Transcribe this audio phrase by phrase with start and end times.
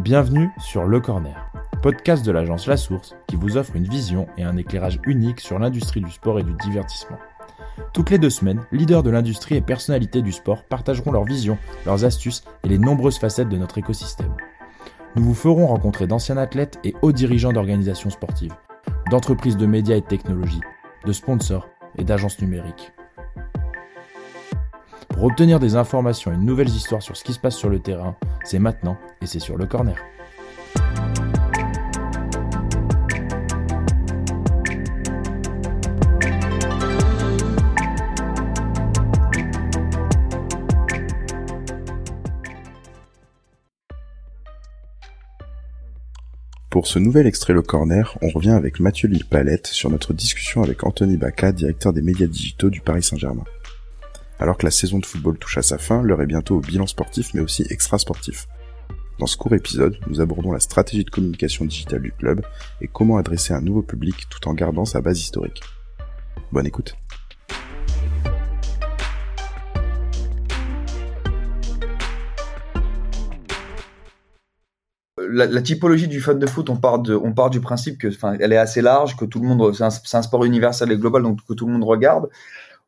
[0.00, 4.44] Bienvenue sur Le Corner, podcast de l'agence La Source qui vous offre une vision et
[4.44, 7.18] un éclairage unique sur l'industrie du sport et du divertissement.
[7.92, 12.06] Toutes les deux semaines, leaders de l'industrie et personnalités du sport partageront leurs visions, leurs
[12.06, 14.34] astuces et les nombreuses facettes de notre écosystème.
[15.16, 18.54] Nous vous ferons rencontrer d'anciens athlètes et hauts dirigeants d'organisations sportives,
[19.10, 20.62] d'entreprises de médias et de technologies,
[21.04, 22.90] de sponsors et d'agences numériques.
[25.20, 27.78] Pour obtenir des informations et de nouvelles histoires sur ce qui se passe sur le
[27.78, 29.98] terrain, c'est maintenant et c'est sur le corner.
[46.70, 50.82] Pour ce nouvel extrait Le Corner, on revient avec Mathieu Lille-Palette sur notre discussion avec
[50.82, 53.44] Anthony Baca, directeur des médias digitaux du Paris Saint-Germain.
[54.42, 56.86] Alors que la saison de football touche à sa fin, l'heure est bientôt au bilan
[56.86, 58.48] sportif mais aussi extra-sportif.
[59.18, 62.40] Dans ce court épisode, nous abordons la stratégie de communication digitale du club
[62.80, 65.60] et comment adresser un nouveau public tout en gardant sa base historique.
[66.52, 66.94] Bonne écoute.
[75.32, 78.36] La, typologie du fan de foot, on part, de, on part du principe que, enfin,
[78.40, 81.22] elle est assez large, que tout le monde, c'est un, un, sport universel et global,
[81.22, 82.30] donc que tout le monde regarde.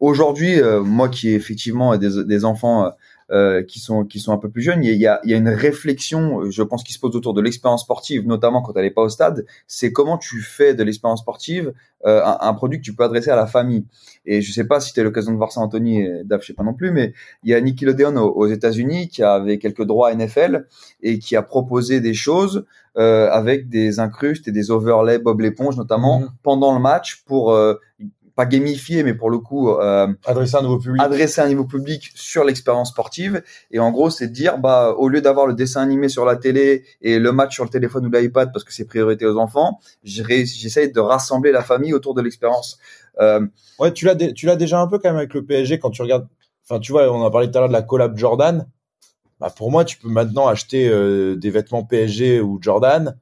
[0.00, 2.92] Aujourd'hui, euh, moi qui ai effectivement des, des enfants
[3.32, 5.36] euh, qui sont qui sont un peu plus jeunes, il y a, il y a
[5.36, 8.90] une réflexion, je pense, qui se pose autour de l'expérience sportive, notamment quand elle n'est
[8.92, 9.46] pas au stade.
[9.66, 11.72] C'est comment tu fais de l'expérience sportive
[12.04, 13.84] euh, un, un, produit que tu peux adresser à la famille.
[14.26, 16.46] Et je sais pas si tu as l'occasion de voir ça, Anthony et Dave, je
[16.46, 19.84] sais pas non plus, mais il y a Nickelodeon aux, aux États-Unis qui avait quelques
[19.84, 20.68] droits NFL
[21.02, 22.64] et qui a proposé des choses
[22.96, 26.28] euh, avec des incrustes et des overlays Bob l'éponge notamment mmh.
[26.42, 27.74] pendant le match pour euh,
[28.36, 32.12] pas gamifier, mais pour le coup euh, adresser un nouveau public, adresser un niveau public
[32.14, 33.42] sur l'expérience sportive.
[33.70, 36.36] Et en gros, c'est de dire, bah, au lieu d'avoir le dessin animé sur la
[36.36, 39.80] télé et le match sur le téléphone ou l'iPad parce que c'est priorité aux enfants,
[40.04, 42.78] j'essaye de rassembler la famille autour de l'expérience.
[43.20, 43.40] Euh,
[43.78, 46.02] ouais, tu l'as, tu l'as déjà un peu quand même avec le PSG quand tu
[46.02, 46.28] regardes.
[46.68, 48.66] Enfin, tu vois, on a parlé tout à l'heure de la collab Jordan.
[49.40, 53.16] Bah, pour moi, tu peux maintenant acheter euh, des vêtements PSG ou Jordan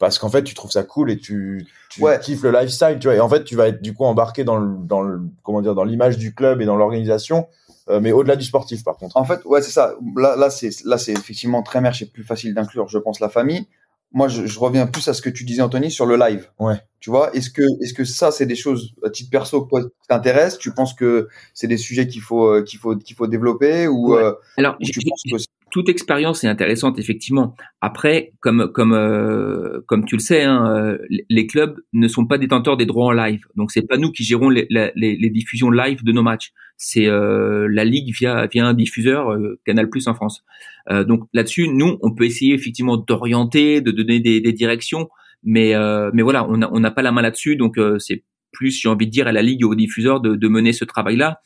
[0.00, 3.14] parce qu'en fait tu trouves ça cool et tu, tu kiffes le lifestyle tu vois.
[3.14, 5.76] Et en fait tu vas être du coup embarqué dans le, dans le comment dire
[5.76, 7.46] dans l'image du club et dans l'organisation
[7.90, 9.16] euh, mais au-delà du sportif par contre.
[9.16, 9.94] En fait ouais c'est ça.
[10.16, 13.28] Là là c'est là c'est effectivement très merch et plus facile d'inclure je pense la
[13.28, 13.68] famille.
[14.12, 16.48] Moi je, je, reviens plus à ce que tu disais Anthony sur le live.
[16.58, 16.80] Ouais.
[16.98, 19.76] Tu vois est-ce que est-ce que ça c'est des choses à titre perso qui
[20.08, 23.86] t'intéressent tu penses que c'est des sujets qu'il faut euh, qu'il faut qu'il faut développer
[23.86, 25.36] ou euh, alors tu penses que
[25.70, 27.56] toute expérience est intéressante effectivement.
[27.80, 30.98] Après, comme comme euh, comme tu le sais, hein, euh,
[31.28, 33.46] les clubs ne sont pas détenteurs des droits en live.
[33.56, 36.52] Donc c'est pas nous qui gérons les, les, les diffusions live de nos matchs.
[36.76, 40.44] C'est euh, la ligue via via un diffuseur Canal Plus en France.
[40.90, 45.08] donc là-dessus, nous, on peut essayer effectivement d'orienter, de donner des, directions,
[45.44, 45.74] mais
[46.12, 47.56] mais voilà, on n'a on n'a pas la main là-dessus.
[47.56, 50.48] Donc c'est plus, j'ai envie de dire, à la ligue et aux diffuseurs de, de
[50.48, 51.40] mener ce travail-là.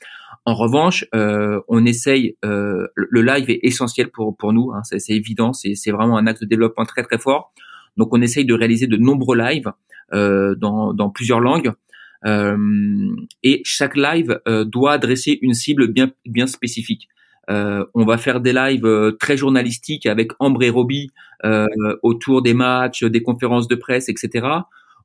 [0.47, 2.37] En revanche, euh, on essaye.
[2.45, 4.73] Euh, le live est essentiel pour pour nous.
[4.73, 5.53] Hein, c'est évident.
[5.53, 7.53] C'est vraiment un axe de développement très très fort.
[7.97, 9.73] Donc, on essaye de réaliser de nombreux lives
[10.13, 11.73] euh, dans dans plusieurs langues.
[12.27, 12.57] Euh,
[13.43, 17.09] et chaque live euh, doit adresser une cible bien bien spécifique.
[17.51, 18.89] Euh, on va faire des lives
[19.21, 21.11] très journalistiques avec Ambre et Robbie
[22.03, 24.47] autour des matchs, des conférences de presse, etc.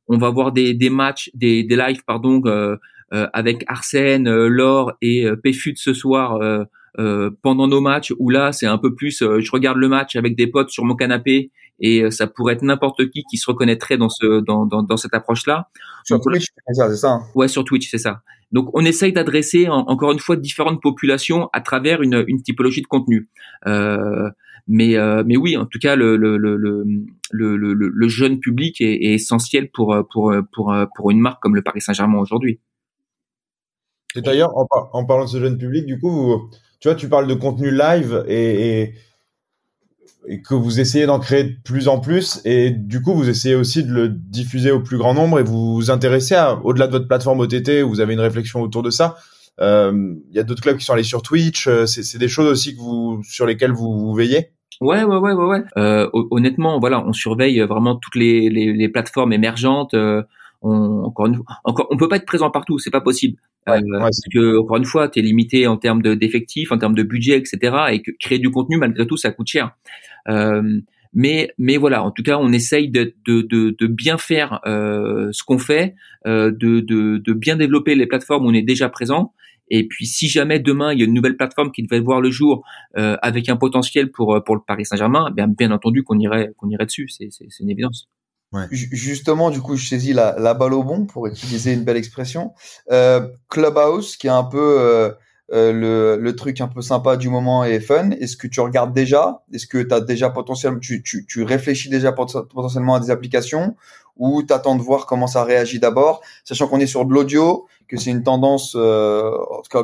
[0.07, 2.41] On va voir des, des matchs, des, des lives pardon
[3.11, 6.39] avec Arsène, euh, Laure et euh, Péfut ce soir
[7.41, 10.47] pendant nos matchs où là c'est un peu plus je regarde le match avec des
[10.47, 11.49] potes sur mon canapé
[11.79, 15.13] et ça pourrait être n'importe qui qui se reconnaîtrait dans ce dans dans, dans cette
[15.13, 15.69] approche là
[16.03, 17.21] sur Twitch c'est ça hein.
[17.35, 18.21] Ouais sur Twitch c'est ça.
[18.51, 22.87] Donc on essaye d'adresser encore une fois différentes populations à travers une, une typologie de
[22.87, 23.29] contenu.
[23.65, 24.29] Euh,
[24.67, 24.95] mais
[25.25, 26.83] mais oui en tout cas le le le le,
[27.31, 31.61] le, le jeune public est, est, essentiel pour pour pour pour une marque comme le
[31.61, 32.59] Paris Saint-Germain aujourd'hui
[34.15, 36.49] et d'ailleurs, en, parlant de ce jeune public, du coup,
[36.79, 38.93] tu vois, tu parles de contenu live et,
[40.43, 42.41] que vous essayez d'en créer de plus en plus.
[42.45, 45.75] Et du coup, vous essayez aussi de le diffuser au plus grand nombre et vous
[45.75, 49.17] vous intéressez à, au-delà de votre plateforme OTT, vous avez une réflexion autour de ça.
[49.61, 51.67] Euh, il y a d'autres clubs qui sont allés sur Twitch.
[51.67, 54.51] Euh, c'est des choses aussi que vous, sur lesquelles vous, vous veillez?
[54.81, 55.63] Ouais, ouais, ouais, ouais.
[55.77, 59.93] Euh, honnêtement, voilà, on surveille vraiment toutes les, plateformes émergentes.
[60.61, 61.29] On, encore,
[61.63, 63.37] on peut pas être présent partout, c'est pas possible.
[63.77, 67.03] Euh, parce que encore une fois, tu es limité en termes d'effectifs, en termes de
[67.03, 67.75] budget, etc.
[67.91, 69.75] Et que créer du contenu, malgré tout, ça coûte cher.
[70.27, 70.81] Euh,
[71.13, 75.29] mais, mais voilà, en tout cas, on essaye de, de, de, de bien faire euh,
[75.31, 75.95] ce qu'on fait,
[76.27, 79.33] euh, de, de, de bien développer les plateformes où on est déjà présent
[79.69, 82.31] Et puis si jamais demain il y a une nouvelle plateforme qui devait voir le
[82.31, 82.63] jour
[82.97, 86.69] euh, avec un potentiel pour pour le Paris Saint-Germain, bien bien entendu qu'on irait qu'on
[86.69, 88.09] irait dessus, c'est c'est une évidence.
[88.71, 92.53] Justement, du coup, je saisis la, la balle au bon pour utiliser une belle expression.
[92.91, 95.11] Euh, Clubhouse, qui est un peu euh,
[95.51, 98.11] euh, le, le, truc un peu sympa du moment et fun.
[98.11, 99.43] Est-ce que tu regardes déjà?
[99.53, 103.75] Est-ce que tu as déjà potentiellement, tu, tu, tu, réfléchis déjà potentiellement à des applications?
[104.17, 107.97] Ou t'attends de voir comment ça réagit d'abord, sachant qu'on est sur de l'audio, que
[107.97, 109.83] c'est une tendance, euh, en tout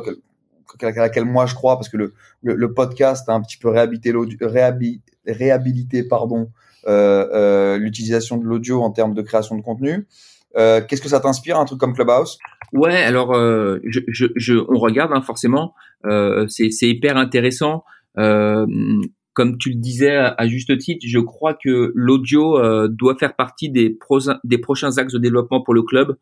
[0.82, 4.12] à laquelle moi je crois, parce que le, le, podcast a un petit peu réhabilité,
[4.42, 6.50] réhabi, réhabilité pardon,
[6.86, 10.06] l'utilisation de l'audio en termes de création de contenu.
[10.56, 12.38] Euh, Qu'est-ce que ça t'inspire, un truc comme Clubhouse?
[12.72, 15.74] Ouais, alors euh, je, je, je, on regarde hein, forcément.
[16.06, 17.84] Euh, c'est hyper intéressant.
[18.18, 18.66] Euh,
[19.34, 23.68] comme tu le disais à, juste titre, je crois que l'audio euh, doit faire partie
[23.68, 23.98] des,
[24.44, 26.16] des prochains axes de développement pour le club.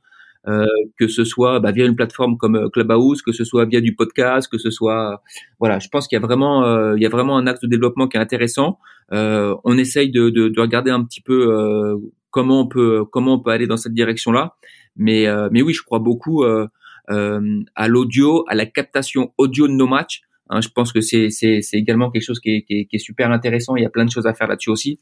[0.47, 0.67] Euh,
[0.99, 3.95] que ce soit bah, via une plateforme comme euh, Clubhouse, que ce soit via du
[3.95, 5.23] podcast, que ce soit
[5.59, 7.67] voilà, je pense qu'il y a vraiment euh, il y a vraiment un axe de
[7.67, 8.79] développement qui est intéressant.
[9.13, 11.99] Euh, on essaye de, de, de, regarder un petit peu
[12.31, 14.57] comment on peut comment on peut aller dans cette direction là,
[14.97, 20.21] mais mais oui, je crois beaucoup à l'audio, à la captation audio de nos matchs.
[20.51, 22.99] Hein, je pense que c'est c'est également quelque chose qui est, qui est, qui, est,
[22.99, 23.77] super intéressant.
[23.77, 25.01] Il y a plein de choses à faire là-dessus aussi.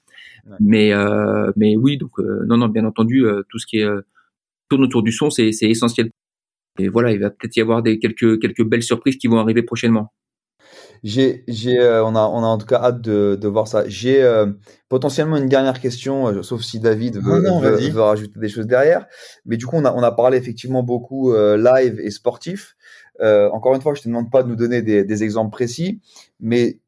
[0.60, 0.92] Mais
[1.56, 2.12] mais oui, donc
[2.46, 3.88] non non, bien entendu, tout ce qui est
[4.72, 6.10] tourne autour du son, c'est essentiel.
[6.78, 9.62] Et voilà, il va peut-être y avoir des quelques quelques belles surprises qui vont arriver
[9.62, 10.12] prochainement.
[11.02, 13.86] J'ai, j'ai, euh, on a, on a en tout cas hâte de, de voir ça.
[13.88, 14.46] J'ai euh,
[14.88, 19.06] potentiellement une dernière question, euh, sauf si David veut, veut, rajouter des choses derrière.
[19.44, 22.76] Mais du coup, on a, on a parlé effectivement beaucoup live et sportif.
[23.20, 26.00] encore une fois, je te demande pas de nous donner des, des exemples précis,
[26.40, 26.80] mais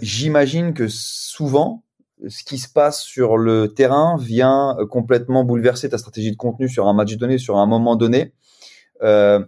[0.00, 1.82] j'imagine que souvent,
[2.26, 6.68] ce qui se passe sur le terrain vient euh, complètement bouleverser ta stratégie de contenu
[6.68, 8.32] sur un match donné, sur un moment donné.
[9.02, 9.44] Euh,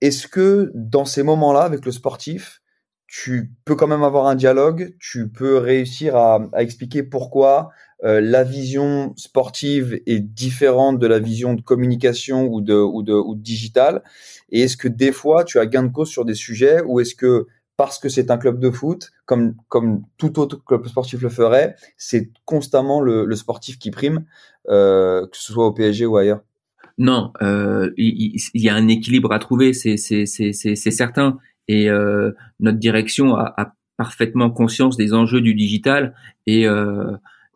[0.00, 2.62] Est-ce que dans ces moments-là, avec le sportif,
[3.06, 7.70] tu peux quand même avoir un dialogue, tu peux réussir à, expliquer pourquoi
[8.04, 13.12] euh, la vision sportive est différente de la vision de communication ou de, ou de,
[13.12, 14.02] ou de digital?
[14.50, 17.14] Et est-ce que des fois, tu as gain de cause sur des sujets ou est-ce
[17.14, 17.46] que
[17.80, 21.76] parce que c'est un club de foot, comme, comme tout autre club sportif le ferait,
[21.96, 24.26] c'est constamment le, le, sportif qui prime,
[24.68, 26.42] euh, que ce soit au PSG ou ailleurs.
[26.98, 31.38] Non, euh, il, y a un équilibre à trouver, c'est certain.
[31.68, 36.14] Et euh, notre direction a, a, parfaitement conscience des enjeux du digital
[36.46, 36.66] et,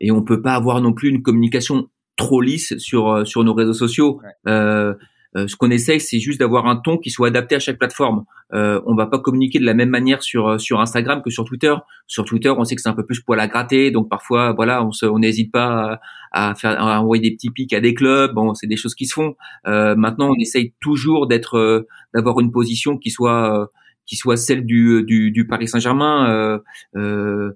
[0.00, 3.74] et on peut pas avoir non plus une communication trop lisse sur sur nos réseaux
[3.74, 4.20] sociaux.
[4.22, 4.94] Ouais.
[5.36, 7.78] Euh, euh, ce qu'on essaye, c'est juste d'avoir un ton qui soit adapté à chaque
[7.78, 8.24] plateforme.
[8.52, 11.44] Euh, on va pas communiquer de la même manière sur euh, sur Instagram que sur
[11.44, 11.74] Twitter.
[12.06, 14.86] Sur Twitter, on sait que c'est un peu plus poil à gratter, donc parfois, voilà,
[15.02, 16.00] on n'hésite pas
[16.32, 18.32] à, faire à envoyer des petits pics à des clubs.
[18.34, 19.34] Bon, c'est des choses qui se font.
[19.66, 23.70] Euh, maintenant, on essaye toujours d'être, euh, d'avoir une position qui soit
[24.06, 26.60] qui soit celle du, du, du Paris Saint-Germain.
[26.94, 27.52] Euh,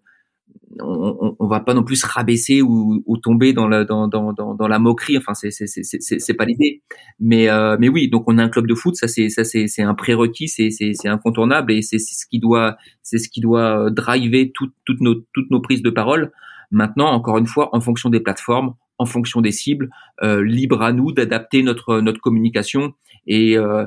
[0.81, 4.33] on, on, va pas non plus se rabaisser ou, ou tomber dans la dans, dans,
[4.33, 5.17] dans, la moquerie.
[5.17, 6.83] Enfin, c'est c'est c'est c'est pas l'idée.
[7.21, 9.67] Mais euh, mais oui, donc on a un club de foot, ça c'est ça c'est
[9.67, 13.41] c'est un prérequis, c'est c'est c'est incontournable et c'est ce qui doit c'est ce qui
[13.41, 16.33] doit euh, driver toutes toutes nos toutes nos prises de parole.
[16.71, 19.89] Maintenant, encore une fois, en fonction des plateformes, en fonction des cibles,
[20.23, 22.93] euh, libre à nous d'adapter notre notre communication
[23.27, 23.87] et euh,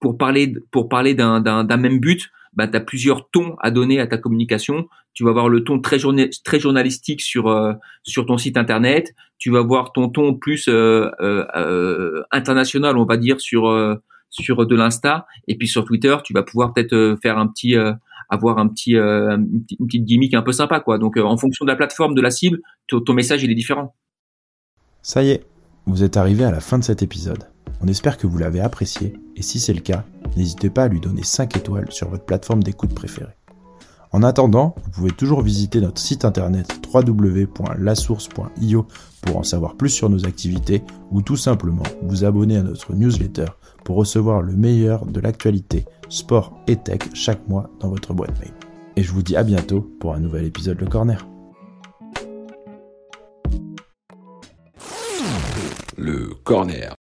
[0.00, 4.00] pour parler pour parler d'un d'un même but bah, tu as plusieurs tons à donner
[4.00, 4.88] à ta communication.
[5.14, 5.98] Tu vas avoir le ton très,
[6.44, 9.14] très journalistique sur, euh, sur ton site internet.
[9.38, 13.98] Tu vas avoir ton ton plus euh, euh, international, on va dire, sur,
[14.30, 15.26] sur de l'Insta.
[15.48, 17.76] Et puis sur Twitter, tu vas pouvoir peut-être faire un petit
[18.28, 20.98] avoir un petit une petite gimmick un peu sympa quoi.
[20.98, 22.58] Donc en fonction de la plateforme, de la cible,
[22.88, 23.94] ton message il est différent.
[25.02, 25.46] Ça y est,
[25.86, 27.44] vous êtes arrivé à la fin de cet épisode.
[27.80, 30.04] On espère que vous l'avez apprécié et si c'est le cas,
[30.36, 33.34] n'hésitez pas à lui donner 5 étoiles sur votre plateforme d'écoute préférée.
[34.12, 38.86] En attendant, vous pouvez toujours visiter notre site internet www.lasource.io
[39.22, 43.46] pour en savoir plus sur nos activités ou tout simplement vous abonner à notre newsletter
[43.84, 48.52] pour recevoir le meilleur de l'actualité sport et tech chaque mois dans votre boîte mail.
[48.96, 51.26] Et je vous dis à bientôt pour un nouvel épisode Le Corner.
[55.96, 56.94] Le Corner